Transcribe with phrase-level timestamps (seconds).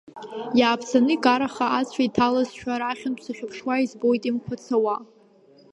[0.59, 4.95] Иааԥсаны икараха ацәа иҭалазшәа, арахьынтәи сахьыԥшуа, избоит имқәацауа.